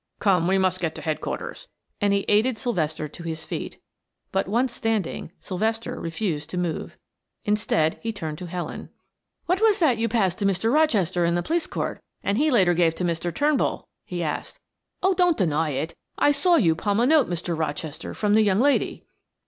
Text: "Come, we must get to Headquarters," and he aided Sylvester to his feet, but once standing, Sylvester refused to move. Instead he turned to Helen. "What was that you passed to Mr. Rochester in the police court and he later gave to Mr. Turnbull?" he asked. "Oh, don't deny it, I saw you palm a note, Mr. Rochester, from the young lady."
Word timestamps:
"Come, 0.19 0.47
we 0.47 0.57
must 0.57 0.79
get 0.79 0.95
to 0.95 1.01
Headquarters," 1.03 1.67
and 2.01 2.11
he 2.11 2.25
aided 2.27 2.57
Sylvester 2.57 3.07
to 3.07 3.21
his 3.21 3.45
feet, 3.45 3.79
but 4.31 4.47
once 4.47 4.73
standing, 4.73 5.31
Sylvester 5.39 5.99
refused 6.01 6.49
to 6.49 6.57
move. 6.57 6.97
Instead 7.45 7.99
he 8.01 8.11
turned 8.11 8.39
to 8.39 8.47
Helen. 8.47 8.89
"What 9.45 9.61
was 9.61 9.77
that 9.77 9.99
you 9.99 10.09
passed 10.09 10.39
to 10.39 10.45
Mr. 10.47 10.73
Rochester 10.73 11.23
in 11.23 11.35
the 11.35 11.43
police 11.43 11.67
court 11.67 12.01
and 12.23 12.39
he 12.39 12.49
later 12.49 12.73
gave 12.73 12.95
to 12.95 13.03
Mr. 13.03 13.31
Turnbull?" 13.31 13.87
he 14.03 14.23
asked. 14.23 14.59
"Oh, 15.03 15.13
don't 15.13 15.37
deny 15.37 15.69
it, 15.69 15.93
I 16.17 16.31
saw 16.31 16.55
you 16.55 16.73
palm 16.75 16.99
a 16.99 17.05
note, 17.05 17.29
Mr. 17.29 17.55
Rochester, 17.55 18.15
from 18.15 18.33
the 18.33 18.41
young 18.41 18.59
lady." 18.59 19.05